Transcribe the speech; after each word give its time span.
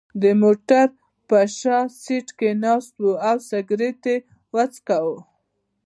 د 0.21 0.23
موټر 0.41 0.87
په 1.27 1.39
شا 1.57 1.79
سېټ 2.01 2.27
کې 2.39 2.49
ناست 2.63 2.93
و 3.01 3.05
او 3.29 3.37
سګرېټ 3.49 4.01
یې 4.11 4.15
څکاو. 4.73 5.15